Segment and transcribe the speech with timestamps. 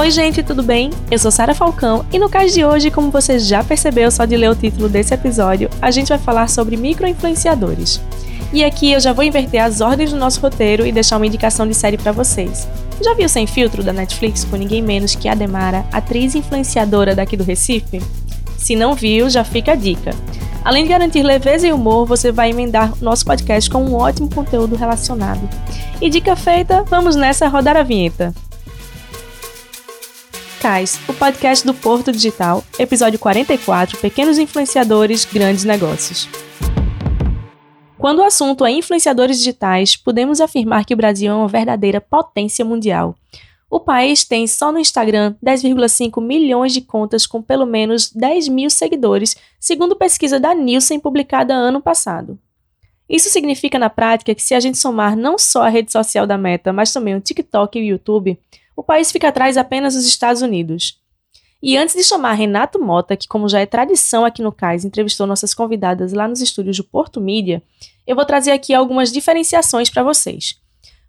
[0.00, 0.88] Oi, gente, tudo bem?
[1.10, 4.34] Eu sou Sara Falcão e no caso de hoje, como você já percebeu só de
[4.34, 8.00] ler o título desse episódio, a gente vai falar sobre microinfluenciadores.
[8.50, 11.68] E aqui eu já vou inverter as ordens do nosso roteiro e deixar uma indicação
[11.68, 12.66] de série para vocês.
[13.04, 17.36] Já viu Sem Filtro da Netflix com ninguém menos que a Demara, atriz influenciadora daqui
[17.36, 18.00] do Recife?
[18.56, 20.14] Se não viu, já fica a dica.
[20.64, 24.76] Além de garantir leveza e humor, você vai emendar nosso podcast com um ótimo conteúdo
[24.76, 25.46] relacionado.
[26.00, 28.32] E dica feita, vamos nessa rodar a vinheta.
[30.60, 36.28] Cais, o podcast do Porto Digital, episódio 44, Pequenos influenciadores, grandes negócios.
[37.96, 42.62] Quando o assunto é influenciadores digitais, podemos afirmar que o Brasil é uma verdadeira potência
[42.62, 43.16] mundial.
[43.70, 48.68] O país tem só no Instagram 10,5 milhões de contas com pelo menos 10 mil
[48.68, 52.38] seguidores, segundo pesquisa da Nielsen publicada ano passado.
[53.08, 56.36] Isso significa na prática que se a gente somar não só a rede social da
[56.36, 58.38] Meta, mas também o TikTok e o YouTube,
[58.80, 60.98] o país fica atrás apenas dos Estados Unidos.
[61.62, 65.26] E antes de chamar Renato Mota, que, como já é tradição aqui no CAIS, entrevistou
[65.26, 67.62] nossas convidadas lá nos estúdios do Porto Mídia,
[68.06, 70.58] eu vou trazer aqui algumas diferenciações para vocês.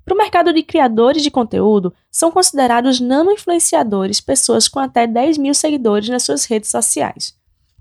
[0.03, 5.53] Para o mercado de criadores de conteúdo, são considerados nano-influenciadores pessoas com até 10 mil
[5.53, 7.33] seguidores nas suas redes sociais.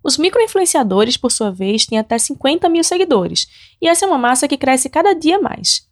[0.04, 3.48] Os micro-influenciadores, por sua vez, têm até 50 mil seguidores,
[3.82, 5.89] e essa é uma massa que cresce cada dia mais.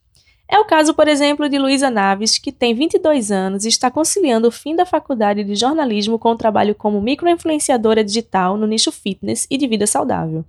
[0.51, 4.49] É o caso, por exemplo, de Luísa Naves, que tem 22 anos e está conciliando
[4.49, 9.47] o fim da faculdade de jornalismo com o trabalho como microinfluenciadora digital no nicho fitness
[9.51, 10.43] e de vida saudável.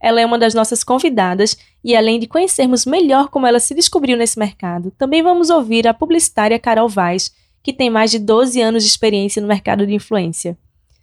[0.00, 4.16] Ela é uma das nossas convidadas e, além de conhecermos melhor como ela se descobriu
[4.16, 7.30] nesse mercado, também vamos ouvir a publicitária Carol Vaz,
[7.62, 10.58] que tem mais de 12 anos de experiência no mercado de influência.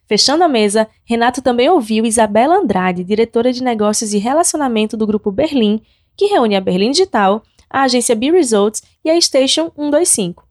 [0.07, 5.31] Fechando a mesa, Renato também ouviu Isabela Andrade, diretora de negócios e relacionamento do Grupo
[5.31, 5.79] Berlim,
[6.17, 10.47] que reúne a Berlim Digital, a agência B-Results e a Station 125.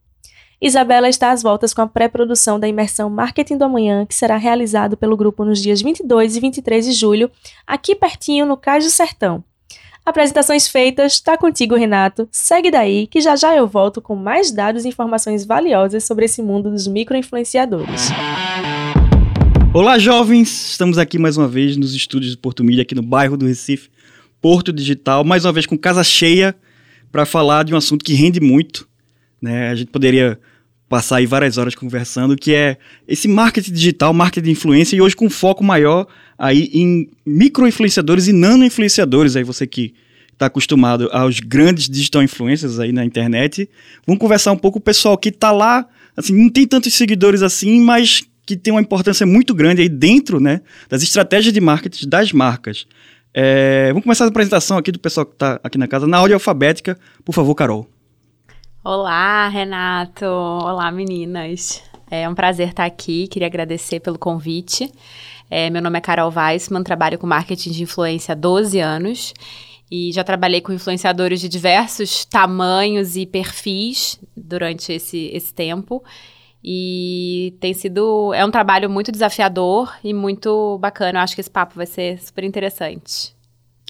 [0.61, 4.97] Isabela está às voltas com a pré-produção da imersão Marketing do Amanhã, que será realizado
[4.97, 7.31] pelo grupo nos dias 22 e 23 de julho,
[7.67, 9.45] aqui pertinho no Cais do Sertão.
[10.05, 12.29] Apresentações feitas, está contigo, Renato.
[12.33, 16.43] Segue daí, que já já eu volto com mais dados e informações valiosas sobre esse
[16.43, 18.09] mundo dos microinfluenciadores.
[19.73, 20.71] Olá, jovens!
[20.71, 23.91] Estamos aqui mais uma vez nos estúdios de Porto Mídia, aqui no bairro do Recife,
[24.41, 26.57] Porto Digital, mais uma vez com casa cheia
[27.11, 28.89] para falar de um assunto que rende muito.
[29.41, 29.69] Né?
[29.69, 30.39] A gente poderia
[30.89, 35.15] passar aí várias horas conversando, que é esse marketing digital, marketing de influência, e hoje
[35.15, 36.07] com foco maior
[36.39, 39.95] aí em micro-influenciadores e nano-influenciadores, aí você que
[40.33, 43.69] está acostumado aos grandes digital influencers aí na internet.
[44.07, 45.87] Vamos conversar um pouco o pessoal que está lá,
[46.17, 50.41] assim, não tem tantos seguidores assim, mas que tem uma importância muito grande aí dentro,
[50.41, 52.87] né, das estratégias de marketing das marcas.
[53.41, 56.35] É, vamos começar a apresentação aqui do pessoal que está aqui na casa, na ordem
[56.35, 56.99] alfabética.
[57.25, 57.87] Por favor, Carol.
[58.83, 60.25] Olá, Renato.
[60.25, 61.81] Olá, meninas.
[62.11, 63.29] É um prazer estar aqui.
[63.29, 64.93] Queria agradecer pelo convite.
[65.49, 69.33] É, meu nome é Carol Weissman, trabalho com marketing de influência há 12 anos
[69.89, 76.03] e já trabalhei com influenciadores de diversos tamanhos e perfis durante esse, esse tempo.
[76.63, 78.33] E tem sido.
[78.35, 81.21] É um trabalho muito desafiador e muito bacana.
[81.21, 83.37] Eu acho que esse papo vai ser super interessante.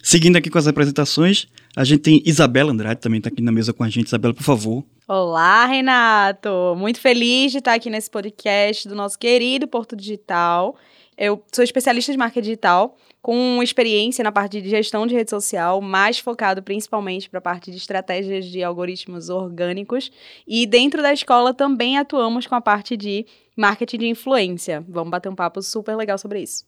[0.02, 1.46] Seguindo aqui com as apresentações,
[1.76, 4.06] a gente tem Isabela Andrade também está aqui na mesa com a gente.
[4.06, 4.84] Isabela, por favor.
[5.06, 6.74] Olá, Renato!
[6.76, 10.76] Muito feliz de estar aqui nesse podcast do nosso querido Porto Digital.
[11.16, 12.96] Eu sou especialista de marketing digital
[13.28, 17.70] com experiência na parte de gestão de rede social, mais focado principalmente para a parte
[17.70, 20.10] de estratégias de algoritmos orgânicos.
[20.46, 24.82] E dentro da escola também atuamos com a parte de marketing de influência.
[24.88, 26.64] Vamos bater um papo super legal sobre isso.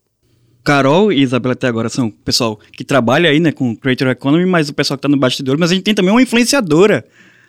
[0.63, 4.69] Carol e Isabela até agora são pessoal que trabalha aí, né, com Creator Economy, mas
[4.69, 7.03] o pessoal que está no bastidor, mas a gente tem também uma influenciadora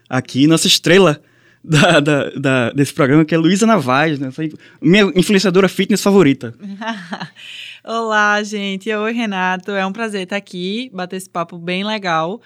[0.08, 1.22] aqui, nossa estrela
[1.62, 4.30] da, da, da desse programa, que é Luísa Navaz, né,
[4.80, 6.54] minha influenciadora fitness favorita.
[7.84, 8.92] Olá, gente.
[8.92, 9.72] Oi, Renato.
[9.72, 12.40] É um prazer estar aqui, bater esse papo bem legal.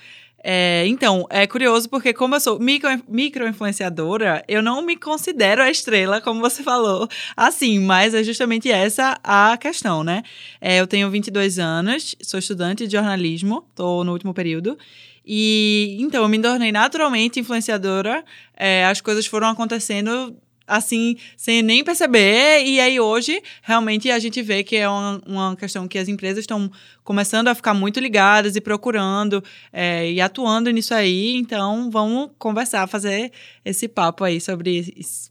[0.49, 5.69] É, então, é curioso porque, como eu sou micro-influenciadora, micro eu não me considero a
[5.69, 10.23] estrela, como você falou, assim, mas é justamente essa a questão, né?
[10.61, 14.79] É, eu tenho 22 anos, sou estudante de jornalismo, estou no último período.
[15.27, 18.25] E então eu me tornei naturalmente influenciadora.
[18.57, 20.37] É, as coisas foram acontecendo
[20.67, 22.65] assim, sem nem perceber.
[22.65, 26.41] E aí, hoje, realmente, a gente vê que é uma, uma questão que as empresas
[26.41, 26.71] estão
[27.05, 29.43] começando a ficar muito ligadas e procurando
[29.73, 31.37] é, e atuando nisso aí.
[31.37, 33.31] Então, vamos conversar, fazer
[33.65, 35.31] esse papo aí sobre isso.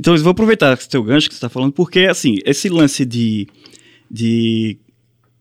[0.00, 3.46] Então, eu vou aproveitar esse gancho que você está falando, porque, assim, esse lance de,
[4.10, 4.76] de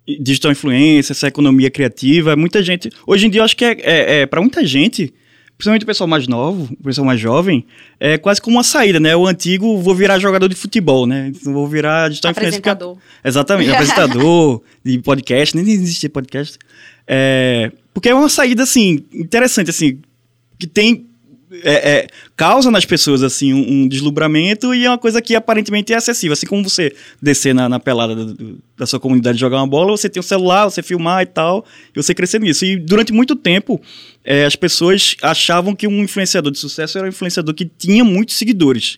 [0.07, 2.89] digital influência, essa economia criativa, muita gente...
[3.06, 5.13] Hoje em dia, eu acho que é, é, é para muita gente
[5.62, 7.63] principalmente o pessoal mais novo, o pessoal mais jovem,
[8.00, 9.15] é quase como uma saída, né?
[9.15, 11.31] O antigo, vou virar jogador de futebol, né?
[11.44, 12.98] Vou virar digital Apresentador.
[13.24, 16.57] Exatamente, apresentador de podcast, nem existia podcast.
[17.06, 20.00] É, porque é uma saída, assim, interessante, assim,
[20.57, 21.06] que tem
[21.63, 25.92] é, é, causa nas pessoas assim um, um, deslumbramento e é uma coisa que aparentemente
[25.92, 26.33] é acessível.
[26.33, 30.09] Assim como você descer na, na pelada do, da sua comunidade jogar uma bola, você
[30.09, 31.65] tem um celular, você filmar e tal,
[31.95, 32.63] e você crescer nisso.
[32.63, 33.81] E durante muito tempo,
[34.24, 38.36] é, as pessoas achavam que um influenciador de sucesso era um influenciador que tinha muitos
[38.36, 38.98] seguidores.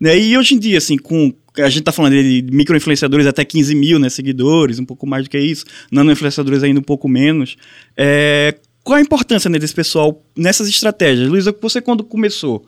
[0.00, 0.18] Né?
[0.18, 1.32] E hoje em dia, assim, com.
[1.58, 5.30] A gente está falando de micro-influenciadores até 15 mil né, seguidores, um pouco mais do
[5.30, 7.56] que isso, nano-influenciadores ainda um pouco menos.
[7.96, 8.54] É,
[8.88, 11.28] qual a importância né, desse pessoal nessas estratégias?
[11.28, 12.66] Luísa, você quando começou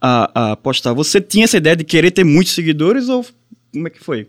[0.00, 3.24] a, a postar, você tinha essa ideia de querer ter muitos seguidores ou
[3.72, 4.26] como é que foi?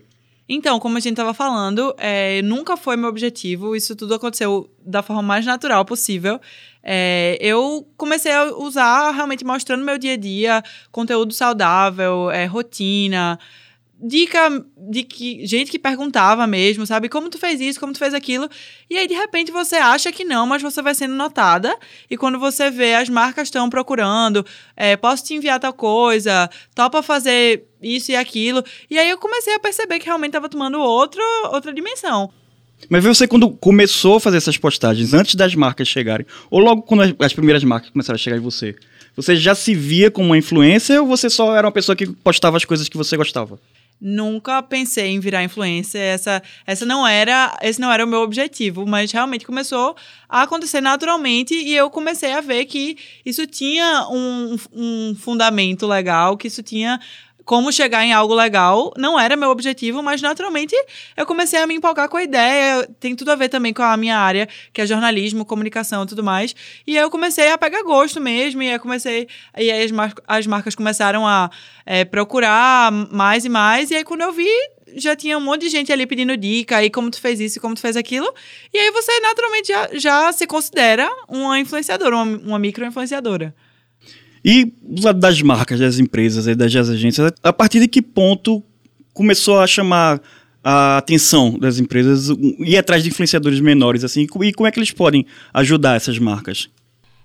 [0.48, 3.74] Então, como a gente estava falando, é, nunca foi meu objetivo.
[3.74, 6.40] Isso tudo aconteceu da forma mais natural possível.
[6.80, 10.62] É, eu comecei a usar realmente mostrando meu dia a dia,
[10.92, 13.36] conteúdo saudável, é, rotina,
[14.02, 17.08] dica de que gente que perguntava mesmo, sabe?
[17.08, 18.48] Como tu fez isso, como tu fez aquilo.
[18.90, 21.74] E aí, de repente, você acha que não, mas você vai sendo notada.
[22.10, 24.44] E quando você vê as marcas estão procurando,
[24.76, 28.64] é, posso te enviar tal coisa, topa fazer isso e aquilo.
[28.90, 31.22] E aí eu comecei a perceber que realmente estava tomando outro,
[31.52, 32.30] outra dimensão.
[32.88, 37.02] Mas você, quando começou a fazer essas postagens, antes das marcas chegarem, ou logo quando
[37.02, 38.74] as, as primeiras marcas começaram a chegar em você,
[39.14, 42.56] você já se via como uma influência ou você só era uma pessoa que postava
[42.56, 43.60] as coisas que você gostava?
[44.04, 46.00] Nunca pensei em virar influencer.
[46.00, 49.94] Essa, essa não era, esse não era o meu objetivo, mas realmente começou
[50.28, 56.36] a acontecer naturalmente e eu comecei a ver que isso tinha um, um fundamento legal,
[56.36, 56.98] que isso tinha
[57.44, 60.74] como chegar em algo legal não era meu objetivo, mas naturalmente
[61.16, 62.88] eu comecei a me empolgar com a ideia.
[63.00, 66.22] Tem tudo a ver também com a minha área, que é jornalismo, comunicação e tudo
[66.22, 66.54] mais.
[66.86, 69.28] E aí eu comecei a pegar gosto mesmo, e aí comecei.
[69.56, 71.50] E aí as, mar as marcas começaram a
[71.84, 73.90] é, procurar mais e mais.
[73.90, 74.48] E aí quando eu vi,
[74.94, 77.74] já tinha um monte de gente ali pedindo dica, aí como tu fez isso, como
[77.74, 78.32] tu fez aquilo.
[78.72, 83.54] E aí você naturalmente já, já se considera uma influenciadora, uma, uma micro-influenciadora.
[84.44, 84.72] E
[85.14, 88.62] das marcas, das empresas, das agências, a partir de que ponto
[89.14, 90.20] começou a chamar
[90.64, 92.28] a atenção das empresas
[92.60, 96.68] ir atrás de influenciadores menores, assim, e como é que eles podem ajudar essas marcas?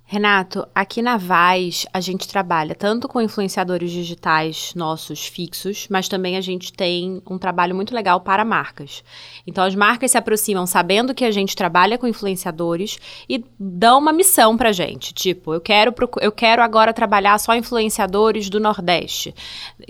[0.09, 6.37] Renato, aqui na Vaz a gente trabalha tanto com influenciadores digitais nossos fixos, mas também
[6.37, 9.03] a gente tem um trabalho muito legal para marcas.
[9.45, 14.13] Então as marcas se aproximam sabendo que a gente trabalha com influenciadores e dão uma
[14.13, 19.35] missão pra gente, tipo, eu quero eu quero agora trabalhar só influenciadores do Nordeste,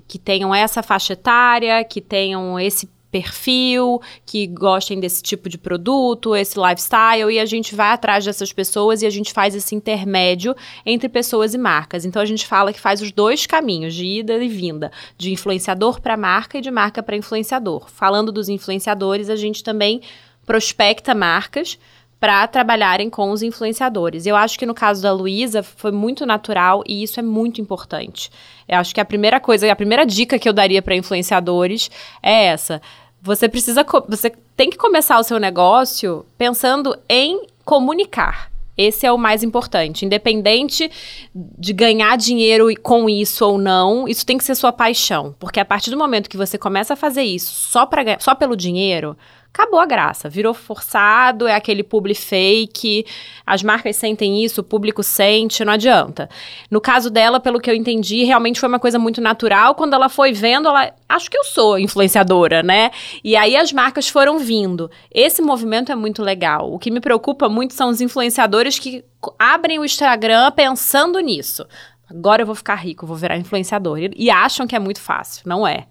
[0.08, 6.36] que tenham essa faixa etária, que tenham esse perfil, que gostem desse tipo de produto,
[6.36, 10.56] esse lifestyle, e a gente vai atrás dessas pessoas e a gente faz esse intermédio
[10.86, 12.06] entre pessoas e marcas.
[12.06, 16.02] Então a gente fala que faz os dois caminhos, de ida e vinda, de influenciador
[16.02, 17.90] para marca e de marca para influenciador.
[17.90, 20.02] Falando dos influenciadores, a gente também
[20.46, 21.78] prospecta marcas
[22.20, 24.26] para trabalharem com os influenciadores.
[24.26, 28.32] Eu acho que no caso da Luísa foi muito natural e isso é muito importante.
[28.68, 31.92] Eu acho que a primeira coisa, a primeira dica que eu daria para influenciadores
[32.22, 32.82] é essa.
[33.22, 38.52] Você precisa, você tem que começar o seu negócio pensando em comunicar.
[38.78, 40.06] Esse é o mais importante.
[40.06, 40.90] Independente
[41.34, 45.36] de ganhar dinheiro com isso ou não, isso tem que ser sua paixão.
[45.40, 48.56] Porque a partir do momento que você começa a fazer isso só, pra, só pelo
[48.56, 49.18] dinheiro,
[49.54, 50.30] acabou a graça.
[50.30, 53.06] Virou forçado, é aquele publi fake,
[53.46, 56.30] as marcas sentem isso, o público sente, não adianta.
[56.70, 59.76] No caso dela, pelo que eu entendi, realmente foi uma coisa muito natural.
[59.76, 60.94] Quando ela foi vendo, ela.
[61.10, 62.92] Acho que eu sou influenciadora, né?
[63.24, 64.92] E aí as marcas foram vindo.
[65.12, 66.72] Esse movimento é muito legal.
[66.72, 69.04] O que me preocupa muito são os influenciadores que
[69.40, 71.66] abrem o Instagram pensando nisso.
[72.10, 73.98] Agora eu vou ficar rico, vou virar influenciador.
[74.16, 75.44] E acham que é muito fácil.
[75.46, 75.88] Não é.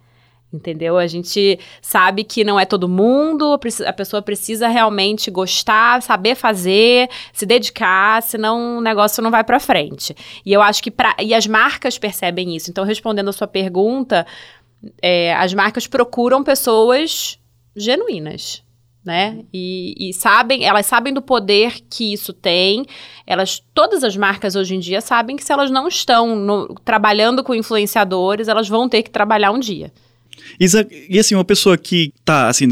[0.57, 0.97] Entendeu?
[0.97, 7.11] A gente sabe que não é todo mundo, a pessoa precisa realmente gostar, saber fazer,
[7.33, 10.17] se dedicar, senão o negócio não vai para frente.
[10.45, 12.71] E eu acho que pra, e as marcas percebem isso.
[12.71, 14.27] Então, respondendo a sua pergunta,
[15.03, 17.39] é, as marcas procuram pessoas
[17.77, 18.63] genuínas,
[19.05, 19.45] né?
[19.53, 22.87] E, e, sabem, elas sabem do poder que isso tem.
[23.27, 27.45] Elas, todas as marcas hoje em dia sabem que se elas não estão no, trabalhando
[27.45, 29.93] com influenciadores, elas vão ter que trabalhar um dia.
[30.59, 32.67] Isa, e assim, uma pessoa que tá, assim,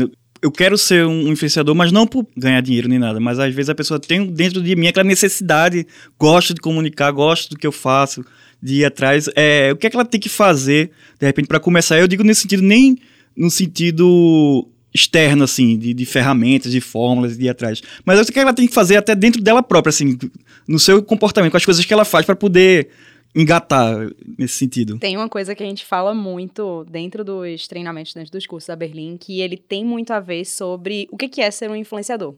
[0.45, 3.71] eu quero ser um influenciador, mas não por ganhar dinheiro nem nada, mas às vezes
[3.71, 5.87] a pessoa tem dentro de mim aquela necessidade,
[6.19, 8.23] gosta de comunicar, gosta do que eu faço,
[8.63, 9.29] de ir atrás.
[9.35, 11.99] É, o que é que ela tem que fazer, de repente, para começar?
[11.99, 12.99] Eu digo nesse sentido, nem
[13.35, 17.83] no sentido externo, assim, de, de ferramentas, de fórmulas, de ir atrás.
[18.05, 20.19] Mas o que ela tem que fazer até dentro dela própria, assim,
[20.69, 22.91] no seu comportamento, com as coisas que ela faz para poder
[23.35, 24.99] engatar nesse sentido.
[24.99, 28.77] Tem uma coisa que a gente fala muito dentro dos treinamentos, dentro dos cursos da
[28.77, 32.35] Berlim, que ele tem muito a ver sobre o que é ser um influenciador.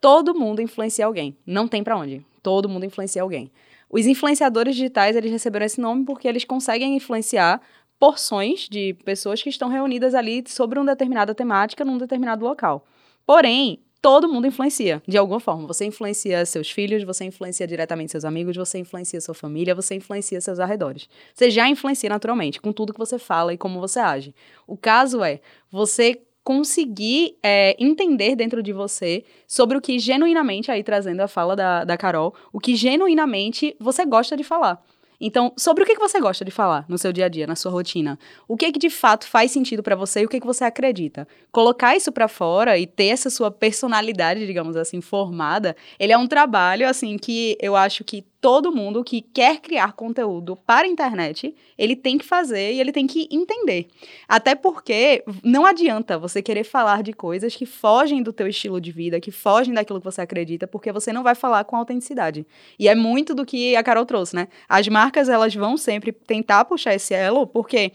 [0.00, 2.24] Todo mundo influencia alguém, não tem para onde.
[2.42, 3.50] Todo mundo influencia alguém.
[3.90, 7.60] Os influenciadores digitais, eles receberam esse nome porque eles conseguem influenciar
[7.98, 12.84] porções de pessoas que estão reunidas ali sobre uma determinada temática num determinado local.
[13.24, 15.64] Porém, todo mundo influencia, de alguma forma.
[15.68, 20.40] Você influencia seus filhos, você influencia diretamente seus amigos, você influencia sua família, você influencia
[20.40, 21.08] seus arredores.
[21.32, 24.34] Você já influencia naturalmente, com tudo que você fala e como você age.
[24.66, 25.40] O caso é
[25.70, 31.54] você conseguir é, entender dentro de você sobre o que genuinamente, aí trazendo a fala
[31.54, 34.82] da, da Carol, o que genuinamente você gosta de falar.
[35.24, 37.70] Então, sobre o que, você gosta de falar no seu dia a dia, na sua
[37.70, 38.18] rotina?
[38.48, 41.28] O que, que de fato faz sentido para você e o que, que você acredita?
[41.52, 46.26] Colocar isso para fora e ter essa sua personalidade, digamos assim, formada, ele é um
[46.26, 51.54] trabalho, assim, que eu acho que todo mundo que quer criar conteúdo para a internet,
[51.78, 53.86] ele tem que fazer e ele tem que entender.
[54.26, 58.90] Até porque não adianta você querer falar de coisas que fogem do teu estilo de
[58.90, 62.44] vida, que fogem daquilo que você acredita, porque você não vai falar com autenticidade.
[62.76, 64.48] E é muito do que a Carol trouxe, né?
[64.68, 67.92] As marcas, elas vão sempre tentar puxar esse elo, porque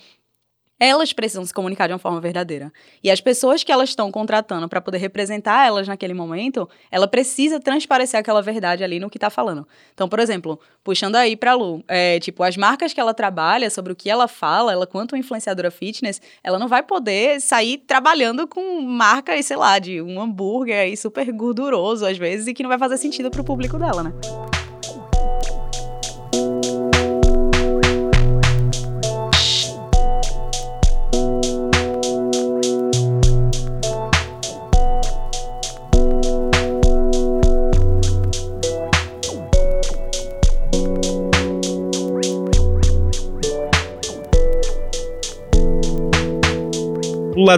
[0.79, 2.71] elas precisam se comunicar de uma forma verdadeira.
[3.03, 7.59] E as pessoas que elas estão contratando para poder representar elas naquele momento, ela precisa
[7.59, 9.67] transparecer aquela verdade ali no que está falando.
[9.93, 13.93] Então, por exemplo, puxando aí para Lu, é, tipo, as marcas que ela trabalha, sobre
[13.93, 18.81] o que ela fala, ela quanto influenciadora fitness, ela não vai poder sair trabalhando com
[18.81, 22.77] marcas, sei lá, de um hambúrguer aí super gorduroso às vezes e que não vai
[22.77, 24.13] fazer sentido para o público dela, né?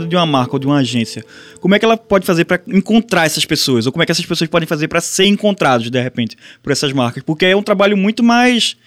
[0.08, 1.24] De uma marca ou de uma agência,
[1.60, 3.86] como é que ela pode fazer para encontrar essas pessoas?
[3.86, 6.92] Ou como é que essas pessoas podem fazer para ser encontrados, de repente, por essas
[6.94, 7.24] marcas?
[7.24, 8.78] Porque é um trabalho muito mais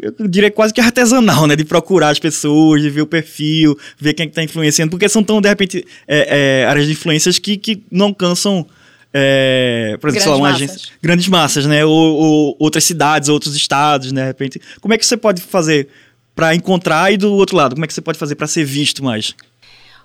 [0.00, 1.54] eu diria quase que artesanal, né?
[1.54, 5.22] De procurar as pessoas, de ver o perfil, ver quem é está influenciando, porque são
[5.22, 8.66] tão, de repente, é, é, áreas de influências que, que não alcançam,
[9.12, 10.62] é, por exemplo, grandes, uma massas.
[10.62, 11.84] Agência, grandes massas, né?
[11.84, 14.22] Ou, ou, outras cidades, outros estados, né?
[14.22, 14.60] De repente.
[14.80, 15.88] Como é que você pode fazer
[16.34, 19.04] para encontrar e do outro lado, como é que você pode fazer para ser visto
[19.04, 19.34] mais?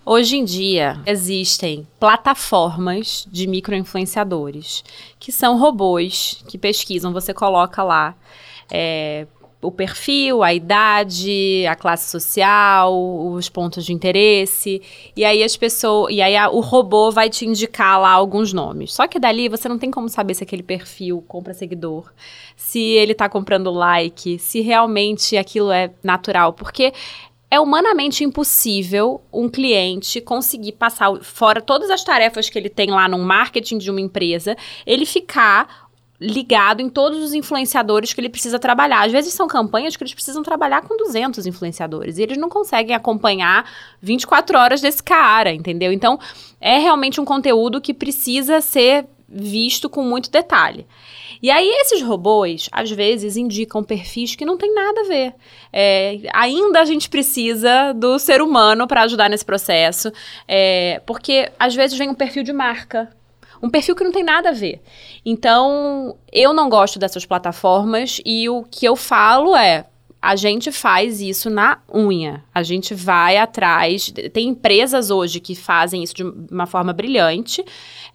[0.09, 4.81] Hoje em dia existem plataformas de microinfluenciadores,
[5.19, 8.15] que são robôs que pesquisam, você coloca lá
[8.71, 9.27] é,
[9.61, 12.97] o perfil, a idade, a classe social,
[13.33, 14.81] os pontos de interesse,
[15.13, 18.93] e aí as pessoas, e aí a, o robô vai te indicar lá alguns nomes.
[18.93, 22.13] Só que dali você não tem como saber se aquele perfil compra seguidor,
[22.55, 26.93] se ele está comprando like, se realmente aquilo é natural, porque
[27.49, 33.07] é humanamente impossível um cliente conseguir passar fora todas as tarefas que ele tem lá
[33.07, 35.87] no marketing de uma empresa, ele ficar
[36.19, 39.05] ligado em todos os influenciadores que ele precisa trabalhar.
[39.05, 42.95] Às vezes são campanhas que eles precisam trabalhar com 200 influenciadores e eles não conseguem
[42.95, 43.69] acompanhar
[44.01, 45.91] 24 horas desse cara, entendeu?
[45.91, 46.19] Então,
[46.59, 50.87] é realmente um conteúdo que precisa ser visto com muito detalhe.
[51.41, 55.33] E aí, esses robôs, às vezes, indicam perfis que não tem nada a ver.
[55.71, 60.11] É, ainda a gente precisa do ser humano para ajudar nesse processo,
[60.47, 63.09] é, porque às vezes vem um perfil de marca.
[63.61, 64.81] Um perfil que não tem nada a ver.
[65.25, 69.85] Então, eu não gosto dessas plataformas e o que eu falo é:
[70.21, 72.43] a gente faz isso na unha.
[72.53, 74.11] A gente vai atrás.
[74.33, 77.63] Tem empresas hoje que fazem isso de uma forma brilhante.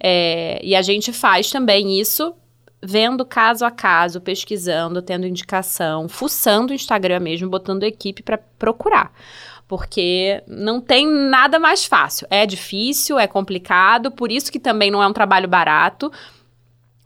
[0.03, 2.35] É, e a gente faz também isso
[2.83, 9.13] vendo caso a caso, pesquisando, tendo indicação, fuçando o Instagram mesmo, botando equipe para procurar.
[9.69, 12.27] Porque não tem nada mais fácil.
[12.29, 16.13] É difícil, é complicado, por isso que também não é um trabalho barato.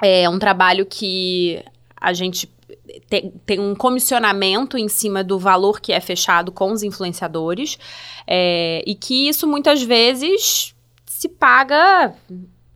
[0.03, 1.63] É um trabalho que
[2.01, 2.51] a gente
[3.09, 7.79] tem, tem, um comissionamento em cima do valor que é fechado com os influenciadores,
[8.27, 10.75] é, e que isso muitas vezes
[11.07, 12.15] se paga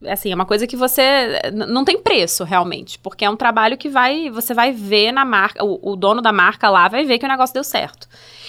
[0.07, 3.89] assim, é uma coisa que você não tem preço realmente, porque é um trabalho que
[3.89, 7.25] vai, você vai ver na marca, o, o, dono da marca lá vai ver que
[7.25, 8.07] o negócio deu certo.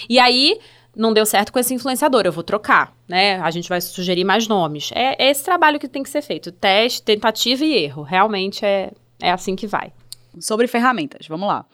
[0.09, 0.59] E aí
[0.95, 3.39] não deu certo com esse influenciador, eu vou trocar, né?
[3.39, 4.91] A gente vai sugerir mais nomes.
[4.93, 8.03] É, é esse trabalho que tem que ser feito, teste, tentativa e erro.
[8.03, 9.91] Realmente é, é assim que vai.
[10.39, 11.65] Sobre ferramentas, vamos lá.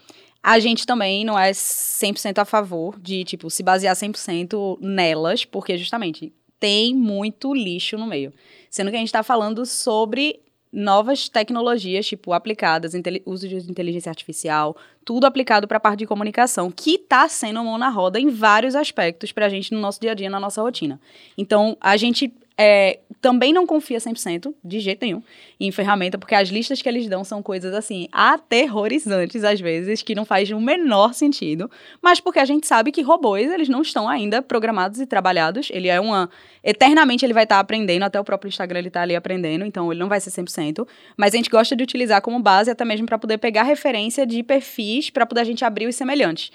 [0.41, 5.77] A gente também não é 100% a favor de, tipo, se basear 100% nelas, porque
[5.77, 8.33] justamente tem muito lixo no meio.
[8.69, 10.39] Sendo que a gente está falando sobre
[10.71, 12.93] novas tecnologias, tipo, aplicadas,
[13.25, 17.77] uso de inteligência artificial, tudo aplicado para a parte de comunicação, que está sendo mão
[17.77, 20.61] na roda em vários aspectos para a gente no nosso dia a dia, na nossa
[20.61, 21.01] rotina.
[21.37, 25.23] Então, a gente é, também não confia 100%, de jeito nenhum,
[25.57, 30.13] em ferramenta, porque as listas que eles dão são coisas, assim, aterrorizantes, às vezes, que
[30.13, 34.09] não faz o menor sentido, mas porque a gente sabe que robôs, eles não estão
[34.09, 36.29] ainda programados e trabalhados, ele é uma...
[36.61, 39.89] Eternamente ele vai estar tá aprendendo, até o próprio Instagram ele está ali aprendendo, então
[39.89, 40.85] ele não vai ser 100%,
[41.15, 44.43] mas a gente gosta de utilizar como base até mesmo para poder pegar referência de
[44.43, 46.51] perfis, para poder a gente abrir os semelhantes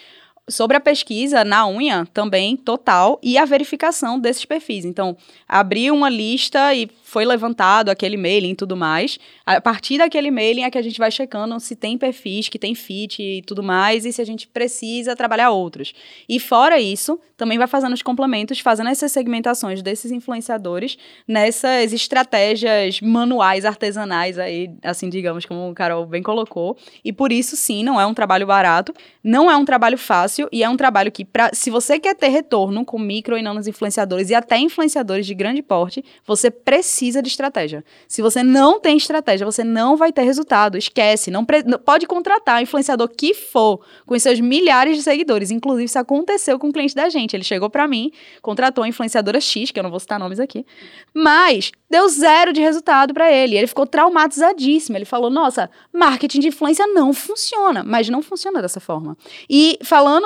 [0.49, 4.85] sobre a pesquisa na unha também total e a verificação desses perfis.
[4.85, 5.17] Então,
[5.49, 9.19] abri uma lista e foi levantado aquele mailing e tudo mais.
[9.47, 12.75] A partir daquele mailing é que a gente vai checando se tem perfis que tem
[12.75, 15.95] fit e tudo mais e se a gente precisa trabalhar outros.
[16.29, 23.01] E fora isso, também vai fazendo os complementos, fazendo essas segmentações desses influenciadores nessas estratégias
[23.01, 26.77] manuais, artesanais aí, assim, digamos, como o Carol bem colocou.
[27.05, 30.62] E por isso, sim, não é um trabalho barato, não é um trabalho fácil e
[30.62, 34.31] é um trabalho que, pra, se você quer ter retorno com micro e nanos influenciadores
[34.31, 37.85] e até influenciadores de grande porte, você precisa de estratégia.
[38.09, 40.76] Se você não tem estratégia, você não vai ter resultado.
[40.79, 41.31] Esquece.
[41.31, 45.50] Não pode contratar influenciador que for com seus milhares de seguidores.
[45.50, 47.35] Inclusive, isso aconteceu com um cliente da gente.
[47.37, 48.11] Ele chegou para mim,
[48.43, 50.64] contratou a influenciadora X, que eu não vou citar nomes aqui,
[51.12, 53.57] mas deu zero de resultado para ele.
[53.57, 54.97] Ele ficou traumatizadíssimo.
[54.97, 59.17] Ele falou: Nossa, marketing de influência não funciona, mas não funciona dessa forma.
[59.49, 59.79] E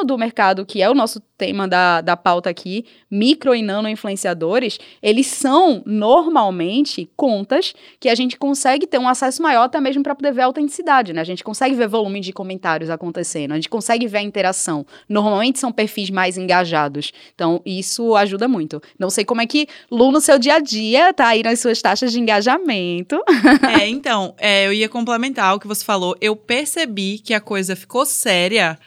[0.05, 4.78] do mercado, que é o nosso tema da, da pauta aqui, micro e nano influenciadores,
[5.00, 10.17] eles são normalmente contas que a gente consegue ter um acesso maior até mesmo para
[10.17, 11.21] poder ver a autenticidade, né?
[11.21, 14.85] A gente consegue ver volume de comentários acontecendo, a gente consegue ver a interação.
[15.09, 17.12] Normalmente são perfis mais engajados.
[17.35, 18.83] Então, isso ajuda muito.
[18.99, 21.81] Não sei como é que Lu, no seu dia a dia, tá aí nas suas
[21.81, 23.23] taxas de engajamento.
[23.69, 26.17] É, então, é, eu ia complementar o que você falou.
[26.21, 28.78] Eu percebi que a coisa ficou séria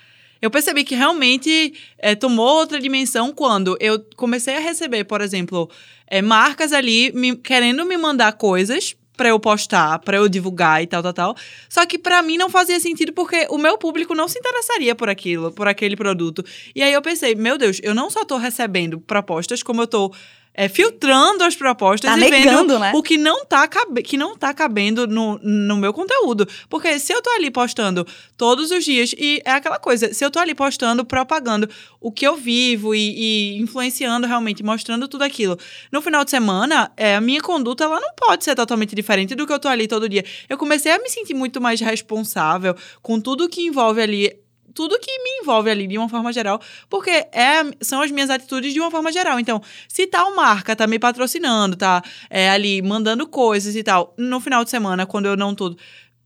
[0.42, 5.70] eu percebi que realmente é, tomou outra dimensão quando eu comecei a receber, por exemplo,
[6.08, 10.88] é, marcas ali me, querendo me mandar coisas para eu postar, para eu divulgar e
[10.88, 11.36] tal, tal, tal.
[11.70, 15.10] Só que para mim não fazia sentido porque o meu público não se interessaria por
[15.10, 16.44] aquilo, por aquele produto.
[16.76, 20.12] E aí eu pensei, meu Deus, eu não só tô recebendo propostas, como eu tô
[20.54, 22.92] é, filtrando as propostas tá e negando, vendo né?
[22.94, 23.68] o que não tá,
[24.04, 26.48] que não tá cabendo no, no meu conteúdo.
[26.70, 30.30] Porque se eu tô ali postando todos os dias, e é aquela coisa, se eu
[30.30, 35.58] tô ali postando, propagando o que eu vivo e, e influenciando realmente, mostrando tudo aquilo,
[35.92, 39.48] no final de semana, é, a minha conduta ela não pode ser totalmente diferente do
[39.48, 40.26] que eu tô ali todo dia.
[40.50, 44.41] Eu comecei a me sentir muito mais responsável com tudo que envolve ali
[44.74, 48.74] tudo que me envolve ali de uma forma geral, porque é, são as minhas atitudes
[48.74, 49.40] de uma forma geral.
[49.40, 54.40] Então, se tal marca tá me patrocinando, tá é, ali mandando coisas e tal, no
[54.40, 55.76] final de semana, quando eu não tô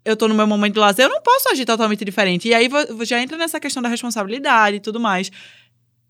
[0.06, 2.48] eu tô no meu momento de lazer, eu não posso agir totalmente diferente.
[2.48, 2.70] E aí
[3.02, 5.32] já entra nessa questão da responsabilidade e tudo mais.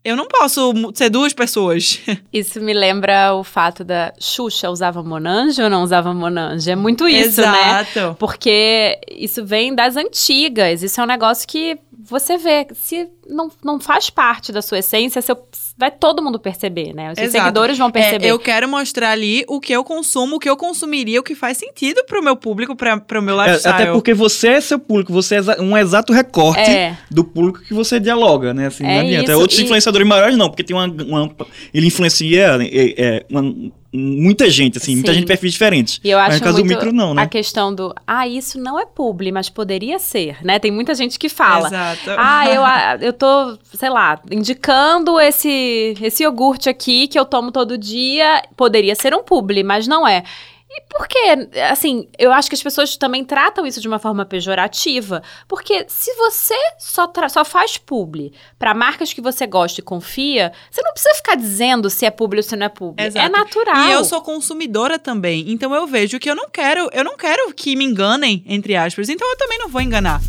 [0.04, 1.98] Eu não posso ser duas pessoas.
[2.32, 6.70] Isso me lembra o fato da Xuxa usava Monange ou não usava Monange?
[6.70, 7.58] É muito isso, Exato.
[7.58, 7.80] né?
[7.80, 8.16] Exato.
[8.16, 10.84] Porque isso vem das antigas.
[10.84, 11.76] Isso é um negócio que
[12.08, 12.66] você vê.
[12.74, 15.36] Se não, não faz parte da sua essência, seu,
[15.76, 17.12] vai todo mundo perceber, né?
[17.12, 18.26] Os seus seguidores vão perceber.
[18.26, 21.34] É, eu quero mostrar ali o que eu consumo, o que eu consumiria, o que
[21.34, 23.72] faz sentido pro meu público, pra, pro meu lifestyle.
[23.74, 26.96] É, até porque você é seu público, você é um exato recorte É.
[27.10, 28.66] do público que você dialoga, né?
[28.66, 29.32] Assim, É não adianta.
[29.32, 30.86] isso, Outros e- influenciadores maiores não, porque tem uma.
[30.86, 31.34] uma-
[31.72, 33.54] ele influencia é, é, uma-
[33.92, 35.14] muita gente, assim, muita Sim.
[35.14, 36.00] gente de perfis diferentes.
[36.04, 37.26] E eu Mas acho no caso muito do micro, não, a né?
[37.26, 40.58] questão do, ah, isso não é publi, mas poderia ser, né?
[40.58, 41.68] Tem muita gente que fala.
[41.68, 42.10] Exato.
[42.18, 47.50] Ah, eu, ah, eu tô, sei lá, indicando esse, esse iogurte aqui que eu tomo
[47.50, 48.42] todo dia.
[48.56, 50.22] Poderia ser um publi, mas não é.
[50.68, 51.48] E por quê?
[51.70, 55.22] Assim, eu acho que as pessoas também tratam isso de uma forma pejorativa.
[55.48, 60.82] Porque se você só, só faz publi para marcas que você gosta e confia, você
[60.82, 63.04] não precisa ficar dizendo se é publi ou se não é publi.
[63.04, 63.26] Exato.
[63.26, 63.88] É natural.
[63.88, 67.54] E eu sou consumidora também, então eu vejo que eu não quero, eu não quero
[67.54, 69.08] que me enganem, entre aspas.
[69.08, 70.20] Então eu também não vou enganar.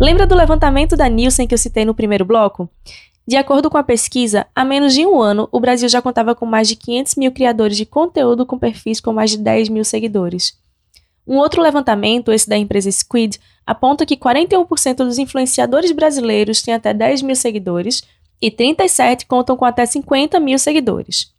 [0.00, 2.70] Lembra do levantamento da Nielsen que eu citei no primeiro bloco?
[3.28, 6.46] De acordo com a pesquisa, há menos de um ano, o Brasil já contava com
[6.46, 10.58] mais de 500 mil criadores de conteúdo com perfis com mais de 10 mil seguidores.
[11.26, 16.94] Um outro levantamento, esse da empresa Squid, aponta que 41% dos influenciadores brasileiros têm até
[16.94, 18.02] 10 mil seguidores
[18.40, 21.30] e 37% contam com até 50 mil seguidores.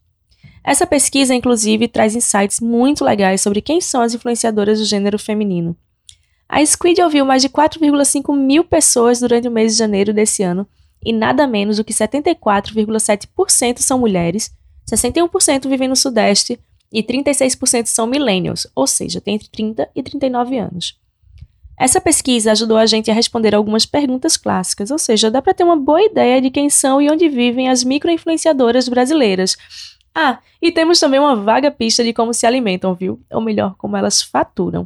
[0.64, 5.76] Essa pesquisa, inclusive, traz insights muito legais sobre quem são as influenciadoras do gênero feminino.
[6.52, 10.68] A Squid ouviu mais de 4,5 mil pessoas durante o mês de janeiro desse ano
[11.02, 14.52] e nada menos do que 74,7% são mulheres,
[14.86, 16.60] 61% vivem no Sudeste
[16.92, 21.00] e 36% são millennials, ou seja, têm entre 30 e 39 anos.
[21.80, 25.64] Essa pesquisa ajudou a gente a responder algumas perguntas clássicas, ou seja, dá para ter
[25.64, 29.56] uma boa ideia de quem são e onde vivem as microinfluenciadoras brasileiras.
[30.14, 33.22] Ah, e temos também uma vaga pista de como se alimentam, viu?
[33.32, 34.86] Ou melhor, como elas faturam.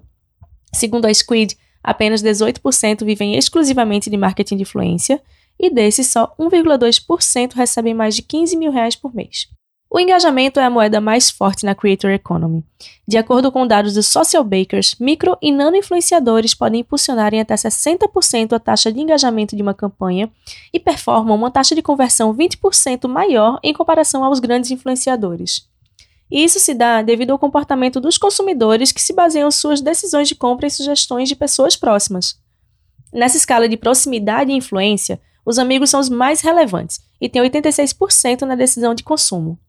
[0.75, 5.21] Segundo a Squid, apenas 18% vivem exclusivamente de marketing de influência,
[5.57, 9.47] e desses só 1,2% recebem mais de 15 mil reais por mês.
[9.89, 12.61] O engajamento é a moeda mais forte na Creator Economy.
[13.07, 17.55] De acordo com dados do Social Bakers, micro e nano influenciadores podem impulsionar em até
[17.55, 20.29] 60% a taxa de engajamento de uma campanha
[20.73, 25.69] e performam uma taxa de conversão 20% maior em comparação aos grandes influenciadores.
[26.31, 30.35] E isso se dá devido ao comportamento dos consumidores que se baseiam suas decisões de
[30.35, 32.39] compra em sugestões de pessoas próximas.
[33.13, 38.41] Nessa escala de proximidade e influência, os amigos são os mais relevantes e têm 86%
[38.41, 39.59] na decisão de consumo.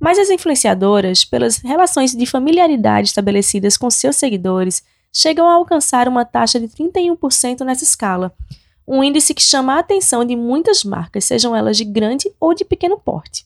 [0.00, 6.24] Mas as influenciadoras, pelas relações de familiaridade estabelecidas com seus seguidores, chegam a alcançar uma
[6.24, 8.34] taxa de 31% nessa escala,
[8.86, 12.64] um índice que chama a atenção de muitas marcas, sejam elas de grande ou de
[12.64, 13.44] pequeno porte.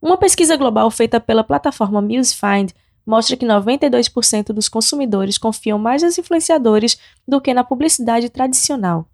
[0.00, 2.70] Uma pesquisa global feita pela plataforma MuseFind
[3.04, 9.06] mostra que 92% dos consumidores confiam mais nos influenciadores do que na publicidade tradicional.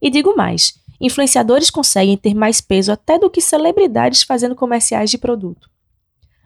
[0.00, 5.18] E digo mais: influenciadores conseguem ter mais peso até do que celebridades fazendo comerciais de
[5.18, 5.68] produto.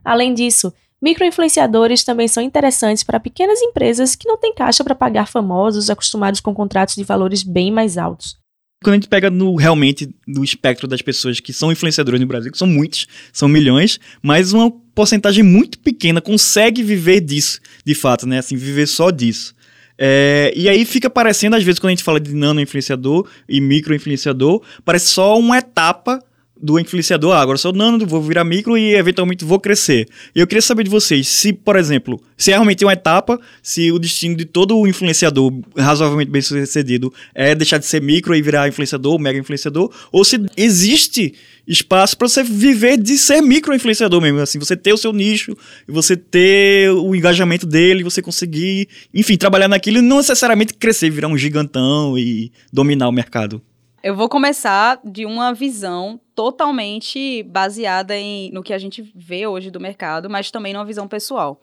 [0.05, 5.29] Além disso, microinfluenciadores também são interessantes para pequenas empresas que não têm caixa para pagar
[5.29, 8.40] famosos acostumados com contratos de valores bem mais altos.
[8.83, 12.51] Quando a gente pega no realmente no espectro das pessoas que são influenciadores no Brasil,
[12.51, 18.27] que são muitos, são milhões, mas uma porcentagem muito pequena consegue viver disso, de fato,
[18.27, 18.39] né?
[18.39, 19.55] Assim, viver só disso.
[19.99, 23.61] É, e aí fica parecendo, às vezes, quando a gente fala de nano influenciador e
[23.61, 26.19] micro influenciador, parece só uma etapa
[26.63, 30.07] do influenciador, ah, agora sou nano, vou virar micro e eventualmente vou crescer.
[30.35, 33.91] E eu queria saber de vocês, se, por exemplo, se é realmente uma etapa, se
[33.91, 38.69] o destino de todo influenciador razoavelmente bem sucedido é deixar de ser micro e virar
[38.69, 41.35] influenciador, mega influenciador, ou se existe
[41.67, 45.57] espaço para você viver de ser micro influenciador mesmo, assim, você ter o seu nicho,
[45.87, 51.29] você ter o engajamento dele, você conseguir, enfim, trabalhar naquilo e não necessariamente crescer, virar
[51.29, 53.63] um gigantão e dominar o mercado.
[54.03, 59.71] Eu vou começar de uma visão totalmente baseada em, no que a gente vê hoje
[59.71, 61.61] do mercado, mas também numa visão pessoal.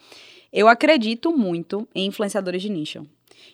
[0.54, 3.08] Eu acredito muito em influenciadores de nicho.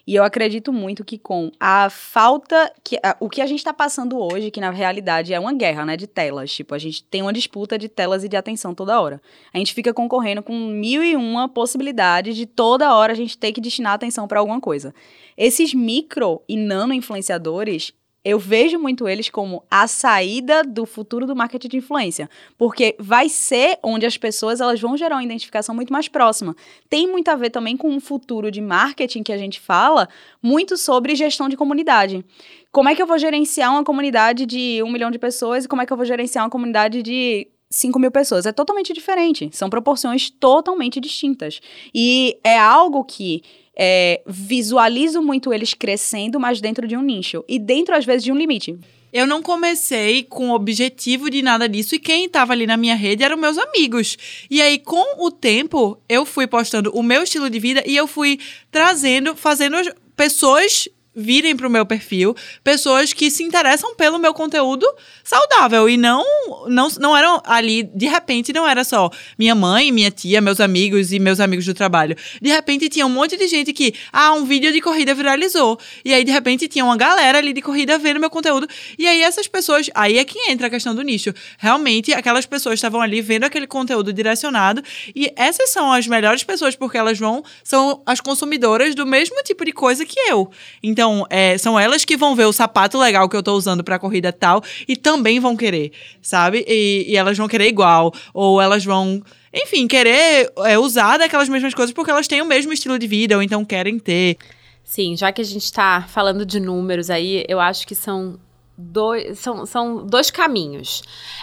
[0.05, 3.73] E eu acredito muito que com a falta que a, o que a gente está
[3.73, 6.51] passando hoje, que na realidade é uma guerra, né, de telas.
[6.51, 9.21] Tipo, a gente tem uma disputa de telas e de atenção toda hora.
[9.53, 13.53] A gente fica concorrendo com mil e uma possibilidades de toda hora a gente ter
[13.53, 14.93] que destinar atenção para alguma coisa.
[15.37, 17.93] Esses micro e nano influenciadores,
[18.23, 23.27] eu vejo muito eles como a saída do futuro do marketing de influência, porque vai
[23.27, 26.55] ser onde as pessoas elas vão gerar uma identificação muito mais próxima.
[26.89, 30.07] Tem muito a ver também com o futuro de marketing que a gente fala,
[30.41, 32.23] muito sobre gestão de comunidade.
[32.71, 35.81] Como é que eu vou gerenciar uma comunidade de um milhão de pessoas e como
[35.81, 38.45] é que eu vou gerenciar uma comunidade de 5 mil pessoas.
[38.45, 39.49] É totalmente diferente.
[39.51, 41.59] São proporções totalmente distintas.
[41.93, 43.41] E é algo que
[43.75, 47.43] é, visualizo muito eles crescendo, mas dentro de um nicho.
[47.47, 48.77] E dentro, às vezes, de um limite.
[49.11, 53.23] Eu não comecei com objetivo de nada disso e quem estava ali na minha rede
[53.23, 54.17] eram meus amigos.
[54.49, 58.07] E aí, com o tempo, eu fui postando o meu estilo de vida e eu
[58.07, 58.39] fui
[58.71, 59.77] trazendo, fazendo
[60.15, 64.85] pessoas virem para o meu perfil pessoas que se interessam pelo meu conteúdo
[65.23, 66.23] saudável e não
[66.67, 71.11] não não eram ali de repente não era só minha mãe, minha tia, meus amigos
[71.11, 72.15] e meus amigos do trabalho.
[72.41, 75.79] De repente tinha um monte de gente que ah, um vídeo de corrida viralizou.
[76.03, 78.67] E aí de repente tinha uma galera ali de corrida vendo meu conteúdo.
[78.97, 81.33] E aí essas pessoas, aí é que entra a questão do nicho.
[81.57, 84.81] Realmente aquelas pessoas estavam ali vendo aquele conteúdo direcionado
[85.15, 89.65] e essas são as melhores pessoas porque elas vão são as consumidoras do mesmo tipo
[89.65, 90.49] de coisa que eu.
[90.81, 93.83] Então então, é, são elas que vão ver o sapato legal que eu tô usando
[93.83, 96.63] pra corrida tal e também vão querer, sabe?
[96.65, 98.13] E, e elas vão querer igual.
[98.33, 99.21] Ou elas vão
[99.53, 103.35] enfim, querer é, usar daquelas mesmas coisas porque elas têm o mesmo estilo de vida
[103.35, 104.37] ou então querem ter.
[104.81, 108.39] Sim, já que a gente está falando de números aí, eu acho que são
[108.77, 111.01] dois, são, são dois caminhos.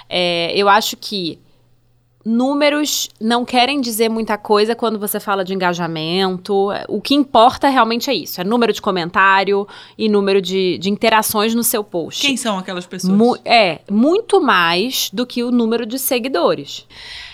[0.09, 1.39] É, eu acho que
[2.25, 6.69] números não querem dizer muita coisa quando você fala de engajamento.
[6.89, 11.55] O que importa realmente é isso: é número de comentário e número de, de interações
[11.55, 12.27] no seu post.
[12.27, 13.13] Quem são aquelas pessoas?
[13.13, 16.87] Mu é, muito mais do que o número de seguidores.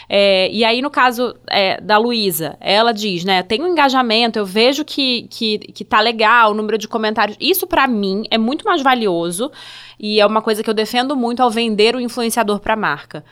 [0.09, 3.42] É, e aí, no caso é, da Luísa, ela diz, né?
[3.42, 7.37] Tem um engajamento, eu vejo que, que, que tá legal, o número de comentários.
[7.40, 9.51] Isso, para mim, é muito mais valioso
[9.99, 13.25] e é uma coisa que eu defendo muito ao vender o influenciador para marca.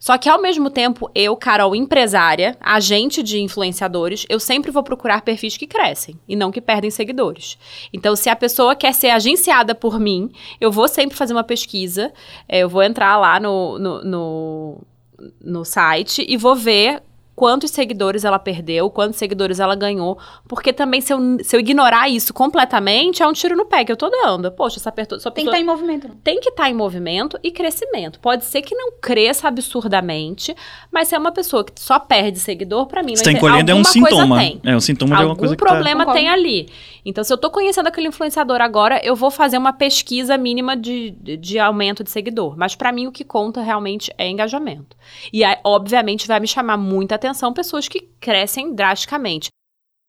[0.00, 5.20] Só que ao mesmo tempo, eu, Carol, empresária, agente de influenciadores, eu sempre vou procurar
[5.20, 7.58] perfis que crescem e não que perdem seguidores.
[7.92, 12.12] Então, se a pessoa quer ser agenciada por mim, eu vou sempre fazer uma pesquisa,
[12.48, 14.86] é, eu vou entrar lá no, no, no
[15.40, 17.02] no site e vou ver
[17.40, 22.06] quantos seguidores ela perdeu, quantos seguidores ela ganhou, porque também se eu, se eu ignorar
[22.06, 24.52] isso completamente, é um tiro no pé que eu tô dando.
[24.52, 25.18] Poxa, essa, pessoa...
[25.32, 26.06] Tem que estar tá em movimento.
[26.06, 26.14] Né?
[26.22, 28.20] Tem que estar tá em movimento e crescimento.
[28.20, 30.54] Pode ser que não cresça absurdamente,
[30.92, 33.74] mas se é uma pessoa que só perde seguidor, para mim, não está encolhendo é
[33.74, 34.38] um sintoma.
[34.38, 34.60] Tem.
[34.62, 36.12] É um sintoma Algum de alguma coisa que problema tá...
[36.12, 36.68] tem ali.
[37.06, 41.12] Então, se eu tô conhecendo aquele influenciador agora, eu vou fazer uma pesquisa mínima de,
[41.12, 42.54] de, de aumento de seguidor.
[42.58, 44.94] Mas para mim, o que conta realmente é engajamento.
[45.32, 49.48] E, aí, obviamente, vai me chamar muita atenção pessoas que crescem drasticamente.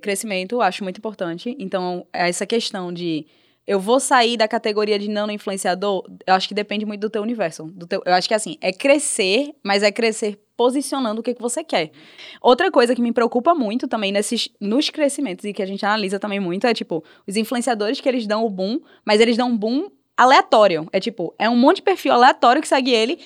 [0.02, 1.56] Crescimento, acho muito importante.
[1.60, 3.26] Então, essa questão de
[3.68, 7.22] eu vou sair da categoria de não influenciador, eu acho que depende muito do teu
[7.22, 7.66] universo.
[7.66, 11.42] Do teu, eu acho que assim, é crescer, mas é crescer posicionando o que, que
[11.42, 11.92] você quer.
[12.42, 16.20] Outra coisa que me preocupa muito também nesses, nos crescimentos e que a gente analisa
[16.20, 19.58] também muito é, tipo, os influenciadores que eles dão o boom, mas eles dão um
[19.58, 20.88] boom aleatório.
[20.92, 23.20] É tipo, é um monte de perfil aleatório que segue ele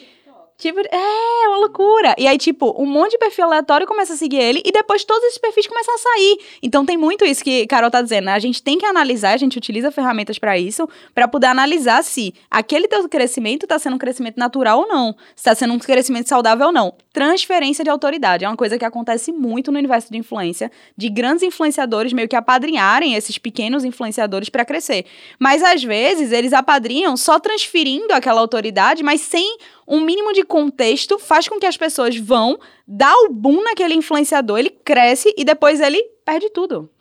[0.58, 2.16] Tipo, é, uma loucura.
[2.18, 5.24] E aí, tipo, um monte de perfil aleatório começa a seguir ele e depois todos
[5.26, 6.38] esses perfis começam a sair.
[6.64, 8.34] Então tem muito isso que Carol tá dizendo, né?
[8.34, 12.34] A gente tem que analisar, a gente utiliza ferramentas para isso, para poder analisar se
[12.50, 16.30] aquele teu crescimento tá sendo um crescimento natural ou não, se tá sendo um crescimento
[16.30, 16.94] saudável ou não.
[17.16, 21.44] Transferência de autoridade é uma coisa que acontece muito no universo de influência, de grandes
[21.44, 25.06] influenciadores meio que apadrinharem esses pequenos influenciadores para crescer.
[25.40, 31.18] Mas às vezes eles apadrinham só transferindo aquela autoridade, mas sem um mínimo de contexto
[31.18, 35.80] faz com que as pessoas vão dar o boom naquele influenciador, ele cresce e depois
[35.80, 36.92] ele perde tudo.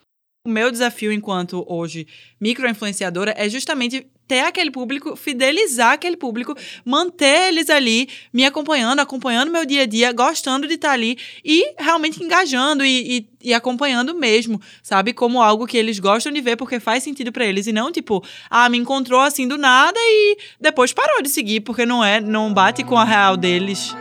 [0.46, 2.06] O meu desafio enquanto hoje
[2.40, 9.50] microinfluenciadora é justamente ter aquele público, fidelizar aquele público, manter eles ali me acompanhando, acompanhando
[9.50, 14.14] meu dia a dia, gostando de estar ali e realmente engajando e, e, e acompanhando
[14.14, 15.12] mesmo, sabe?
[15.12, 18.24] Como algo que eles gostam de ver porque faz sentido para eles e não tipo,
[18.48, 22.52] ah, me encontrou assim do nada e depois parou de seguir porque não é, não
[22.52, 23.94] bate com a real deles.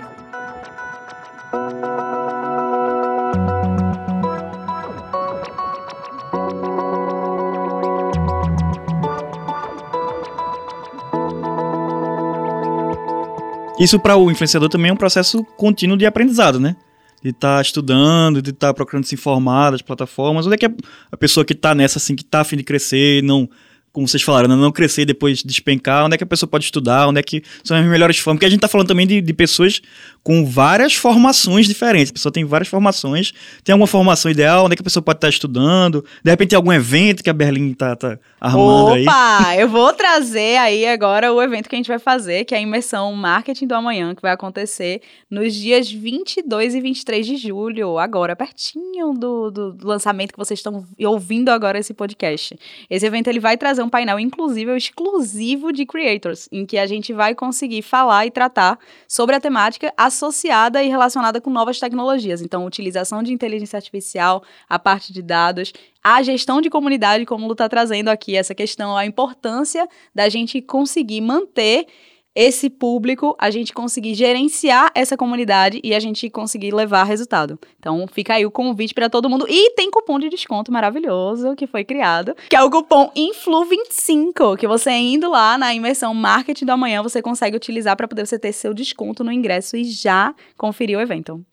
[13.84, 16.78] Isso para o influenciador também é um processo contínuo de aprendizado, né?
[17.22, 20.48] De estar tá estudando, de estar tá procurando se informar das plataformas.
[20.48, 20.74] Onde é que
[21.12, 23.50] a pessoa que está nessa, assim, que está afim de crescer, não
[23.94, 24.56] como vocês falaram, né?
[24.56, 27.44] não crescer e depois despencar, onde é que a pessoa pode estudar, onde é que
[27.64, 28.38] são as melhores formas.
[28.38, 29.84] Porque a gente está falando também de, de, pessoas
[30.24, 32.10] com várias formações diferentes.
[32.10, 33.34] A pessoa tem várias formações.
[33.64, 36.04] Tem alguma formação ideal, onde é que a pessoa pode estar estudando?
[36.24, 39.04] De repente tem algum evento que a Berlim está tá armando Opa, aí.
[39.04, 39.56] Opa!
[39.58, 42.62] Eu vou trazer aí agora o evento que a gente vai fazer, que é a
[42.62, 48.36] imersão Marketing do Amanhã, que vai acontecer nos dias 22 e 23 de julho, agora,
[48.36, 52.58] pertinho do, do lançamento que vocês estão ouvindo agora esse podcast.
[52.90, 57.14] Esse evento ele vai trazer um painel inclusive exclusivo de creators, em que a gente
[57.14, 62.42] vai conseguir falar e tratar sobre a temática associada e relacionada com novas tecnologias.
[62.42, 67.48] Então, utilização de inteligência artificial, a parte de dados, a gestão de comunidade, como o
[67.48, 71.86] Lu está trazendo aqui, essa questão, a importância da gente conseguir manter
[72.36, 77.60] esse público, a gente conseguir gerenciar essa comunidade e a gente conseguir levar resultado.
[77.80, 79.46] Então, fica aí o convite para todo mundo.
[79.48, 84.68] E tem cupom de desconto maravilhoso que foi criado, que é o cupom INFLU25, que
[84.68, 88.52] você indo lá na imersão Marketing do Amanhã, você consegue utilizar para poder você ter
[88.52, 91.44] seu desconto no ingresso e já conferir o evento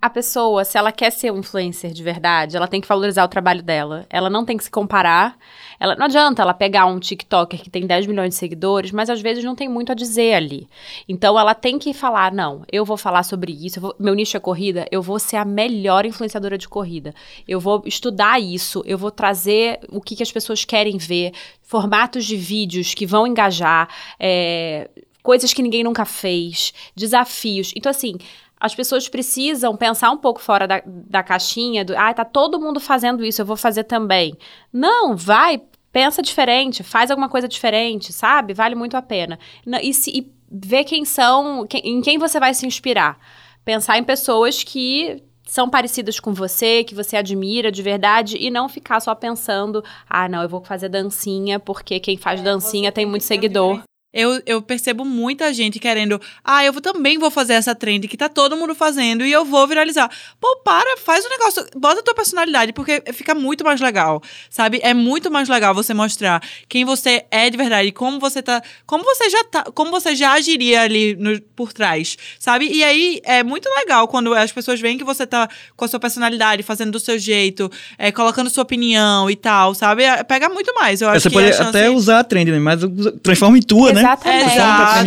[0.00, 3.28] a pessoa, se ela quer ser um influencer de verdade, ela tem que valorizar o
[3.28, 4.06] trabalho dela.
[4.10, 5.38] Ela não tem que se comparar.
[5.80, 9.20] Ela, não adianta ela pegar um TikToker que tem 10 milhões de seguidores, mas às
[9.20, 10.68] vezes não tem muito a dizer ali.
[11.08, 14.40] Então ela tem que falar: não, eu vou falar sobre isso, vou, meu nicho é
[14.40, 17.14] corrida, eu vou ser a melhor influenciadora de corrida.
[17.48, 21.32] Eu vou estudar isso, eu vou trazer o que, que as pessoas querem ver,
[21.62, 23.88] formatos de vídeos que vão engajar,
[24.20, 24.90] é,
[25.22, 27.72] coisas que ninguém nunca fez, desafios.
[27.74, 28.16] Então, assim
[28.58, 32.80] as pessoas precisam pensar um pouco fora da, da caixinha do, ah, tá todo mundo
[32.80, 34.36] fazendo isso, eu vou fazer também.
[34.72, 38.54] Não, vai, pensa diferente, faz alguma coisa diferente, sabe?
[38.54, 39.38] Vale muito a pena.
[39.82, 43.18] E, se, e ver quem são, quem, em quem você vai se inspirar.
[43.64, 48.68] Pensar em pessoas que são parecidas com você, que você admira de verdade, e não
[48.68, 53.06] ficar só pensando, ah, não, eu vou fazer dancinha, porque quem faz é, dancinha tem
[53.06, 53.80] muito seguidor.
[54.16, 58.30] Eu, eu percebo muita gente querendo, ah, eu também vou fazer essa trend que tá
[58.30, 60.10] todo mundo fazendo e eu vou viralizar.
[60.40, 64.22] Pô, para, faz o um negócio, bota a tua personalidade, porque fica muito mais legal,
[64.48, 64.80] sabe?
[64.82, 69.04] É muito mais legal você mostrar quem você é de verdade, como você tá, como
[69.04, 72.70] você já tá, como você já agiria ali no, por trás, sabe?
[72.72, 76.00] E aí é muito legal quando as pessoas veem que você tá com a sua
[76.00, 80.04] personalidade, fazendo do seu jeito, é, colocando sua opinião e tal, sabe?
[80.04, 81.02] É, pega muito mais.
[81.02, 82.58] Eu acho Você que pode chance- até usar a trend, né?
[82.58, 82.80] mas
[83.22, 84.05] transforma em tua, né?
[84.14, 84.44] Exatamente.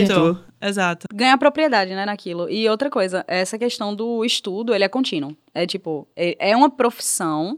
[0.01, 0.39] Em Exato.
[0.61, 1.07] Exato.
[1.13, 2.49] ganhar propriedade, né, naquilo.
[2.49, 5.35] E outra coisa, essa questão do estudo, ele é contínuo.
[5.53, 7.57] É tipo, é, é uma profissão.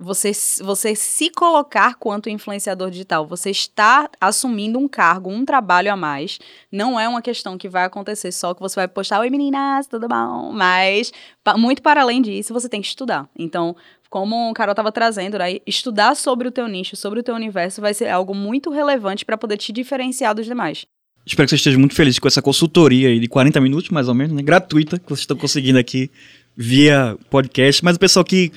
[0.00, 0.30] Você,
[0.62, 6.38] você se colocar quanto influenciador digital, você está assumindo um cargo, um trabalho a mais.
[6.70, 10.06] Não é uma questão que vai acontecer só que você vai postar, oi meninas, tudo
[10.06, 10.52] bom?
[10.52, 13.28] Mas, pa- muito para além disso, você tem que estudar.
[13.36, 13.74] Então,
[14.10, 17.80] como o Carol estava trazendo, né, estudar sobre o teu nicho, sobre o teu universo,
[17.80, 20.86] vai ser algo muito relevante para poder te diferenciar dos demais.
[21.26, 24.14] Espero que vocês estejam muito felizes com essa consultoria aí de 40 minutos, mais ou
[24.14, 24.42] menos, né?
[24.42, 26.10] Gratuita, que vocês estão conseguindo aqui
[26.56, 27.84] via podcast.
[27.84, 28.50] Mas o pessoal que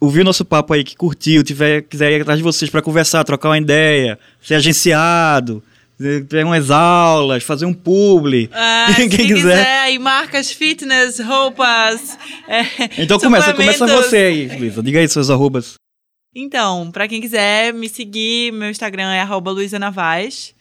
[0.00, 3.50] ouviu nosso papo aí, que curtiu, tiver, quiser ir atrás de vocês para conversar, trocar
[3.50, 5.62] uma ideia, ser agenciado,
[6.00, 8.48] tiver umas aulas, fazer um publi.
[8.52, 9.36] Ah, Quem quem quiser.
[9.58, 12.18] quiser, aí marcas fitness, roupas.
[12.48, 12.62] é,
[13.02, 14.82] Então começa, começa você aí, Luísa.
[14.82, 15.74] Diga aí seus arrobas.
[16.34, 20.54] Então, pra quem quiser me seguir, meu Instagram é arroba Luísa Navaz.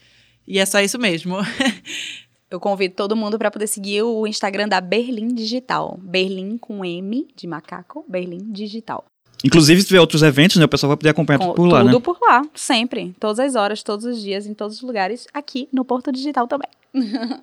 [0.48, 1.38] E é só isso mesmo.
[2.50, 6.00] Eu convido todo mundo para poder seguir o Instagram da Berlim Digital.
[6.02, 9.06] Berlim com M de macaco, Berlim Digital.
[9.44, 10.66] Inclusive, se tiver outros eventos, né?
[10.66, 12.00] O pessoal vai poder acompanhar Com- tudo por lá, tudo né?
[12.04, 13.16] por lá, sempre.
[13.20, 16.70] Todas as horas, todos os dias, em todos os lugares, aqui no Porto Digital também.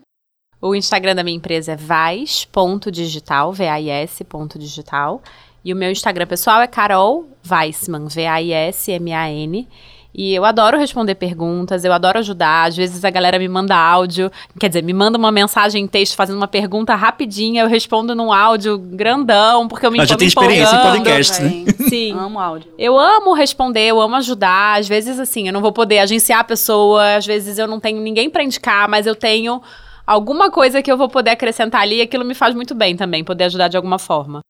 [0.58, 5.22] O Instagram da minha empresa é vais.digital, V-A-I-S.digital.
[5.62, 9.68] E o meu Instagram pessoal é Carol Weissman, V-A-I-S-M-A-N.
[10.16, 12.68] E eu adoro responder perguntas, eu adoro ajudar.
[12.68, 16.16] Às vezes a galera me manda áudio, quer dizer, me manda uma mensagem em texto
[16.16, 20.26] fazendo uma pergunta rapidinha, eu respondo num áudio grandão, porque eu me Ah, já tem
[20.26, 21.64] experiência em podcast, né?
[21.90, 22.12] Sim.
[22.18, 22.72] Amo áudio.
[22.78, 24.78] Eu amo responder, eu amo ajudar.
[24.78, 28.00] Às vezes, assim, eu não vou poder agenciar a pessoa, às vezes eu não tenho
[28.00, 29.60] ninguém pra indicar, mas eu tenho
[30.06, 33.22] alguma coisa que eu vou poder acrescentar ali e aquilo me faz muito bem também,
[33.22, 34.40] poder ajudar de alguma forma.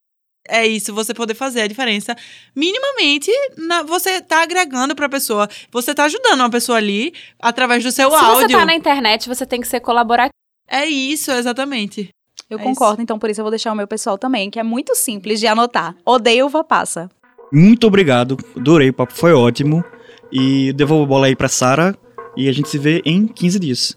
[0.48, 2.16] É isso, você poder fazer a diferença.
[2.54, 5.48] Minimamente, na- você tá agregando pra pessoa.
[5.70, 8.48] Você tá ajudando uma pessoa ali através do seu Se áudio.
[8.48, 10.32] você tá na internet, você tem que ser colaborativo.
[10.68, 12.08] É isso, exatamente.
[12.48, 14.62] Eu É concordo, então por isso eu vou deixar o meu pessoal também, que é
[14.62, 15.94] muito simples de anotar.
[16.04, 17.08] Odeio uva passa.
[17.52, 18.36] Muito obrigado.
[18.56, 19.84] Adorei, o papo foi ótimo.
[20.32, 21.96] E devolvo a bola aí pra Sara.
[22.36, 23.94] E a gente se vê em 15 dias.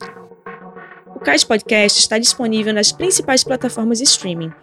[1.20, 4.54] O Cais Podcast está disponível nas principais plataformas de streaming.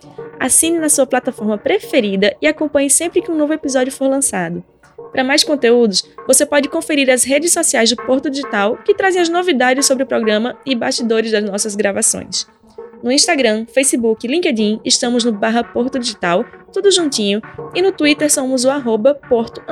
[0.40, 4.64] Assine na sua plataforma preferida e acompanhe sempre que um novo episódio for lançado.
[5.12, 9.29] Para mais conteúdos, você pode conferir as redes sociais do Porto Digital, que trazem as
[9.29, 12.47] novidades sobre o programa e bastidores das nossas gravações.
[13.03, 16.42] No Instagram, Facebook e LinkedIn estamos no barra Porto Digital,
[16.73, 17.42] tudo juntinho,
[17.75, 19.62] e no Twitter somos o arroba Porto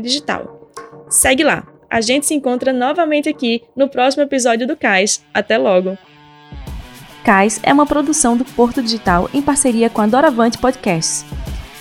[0.00, 0.70] Digital.
[1.08, 1.66] Segue lá!
[1.90, 5.24] A gente se encontra novamente aqui no próximo episódio do Cais.
[5.34, 5.98] Até logo!
[7.30, 11.24] Cais é uma produção do Porto Digital em parceria com a Doravante Podcasts.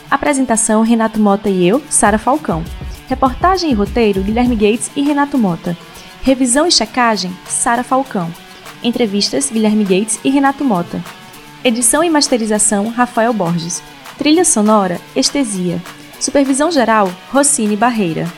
[0.08, 2.64] Apresentação: Renato Mota e eu, Sara Falcão.
[3.08, 5.76] Reportagem e roteiro: Guilherme Gates e Renato Mota.
[6.22, 8.32] Revisão e checagem: Sara Falcão.
[8.84, 11.04] Entrevistas: Guilherme Gates e Renato Mota.
[11.64, 13.82] Edição e masterização: Rafael Borges.
[14.20, 15.82] Trilha sonora: Estesia.
[16.20, 18.32] Supervisão geral: Rossini Barreira.